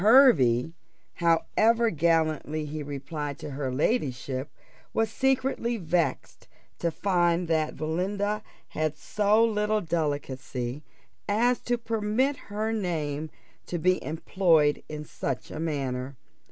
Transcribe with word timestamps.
Hervey, 0.01 0.71
however 1.13 1.91
gallantly 1.91 2.65
he 2.65 2.81
replied 2.81 3.37
to 3.37 3.51
her 3.51 3.71
ladyship, 3.71 4.49
was 4.95 5.11
secretly 5.11 5.77
vexed 5.77 6.47
to 6.79 6.89
find 6.89 7.47
that 7.49 7.77
Belinda 7.77 8.41
had 8.69 8.97
so 8.97 9.45
little 9.45 9.79
delicacy 9.79 10.81
as 11.29 11.59
to 11.59 11.77
permit 11.77 12.35
her 12.49 12.71
name 12.71 13.29
to 13.67 13.77
be 13.77 14.03
employed 14.03 14.81
in 14.89 15.05
such 15.05 15.51
a 15.51 15.59
manner. 15.59 16.17